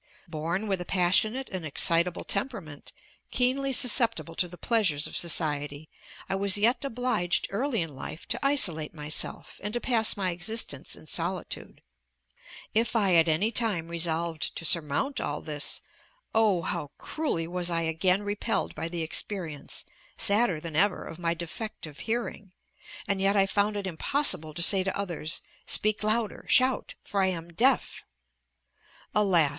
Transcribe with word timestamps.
Born 0.27 0.65
with 0.65 0.81
a 0.81 0.83
passionate 0.83 1.51
and 1.51 1.63
excitable 1.63 2.23
temperament, 2.23 2.91
keenly 3.29 3.71
susceptible 3.71 4.33
to 4.33 4.47
the 4.47 4.57
pleasures 4.57 5.05
of 5.05 5.15
society, 5.15 5.89
I 6.27 6.33
was 6.33 6.57
yet 6.57 6.83
obliged 6.83 7.45
early 7.51 7.83
in 7.83 7.93
life 7.95 8.27
to 8.29 8.43
isolate 8.43 8.95
myself, 8.95 9.61
and 9.63 9.75
to 9.75 9.79
pass 9.79 10.17
my 10.17 10.31
existence 10.31 10.95
in 10.95 11.05
solitude. 11.05 11.83
If 12.73 12.95
I 12.95 13.13
at 13.13 13.27
any 13.27 13.51
time 13.51 13.89
resolved 13.89 14.55
to 14.55 14.65
surmount 14.65 15.21
all 15.21 15.39
this, 15.39 15.81
oh! 16.33 16.63
how 16.63 16.89
cruelly 16.97 17.47
was 17.47 17.69
I 17.69 17.81
again 17.83 18.23
repelled 18.23 18.73
by 18.73 18.87
the 18.89 19.03
experience, 19.03 19.85
sadder 20.17 20.59
than 20.59 20.75
ever, 20.75 21.05
of 21.05 21.19
my 21.19 21.35
defective 21.35 21.99
hearing! 22.09 22.53
and 23.07 23.21
yet 23.21 23.35
I 23.37 23.45
found 23.45 23.77
it 23.77 23.85
impossible 23.85 24.55
to 24.55 24.63
say 24.63 24.83
to 24.83 24.97
others: 24.97 25.43
Speak 25.67 26.01
louder, 26.01 26.47
shout! 26.49 26.95
for 27.03 27.21
I 27.21 27.27
am 27.27 27.49
deaf! 27.53 28.03
Alas! 29.13 29.49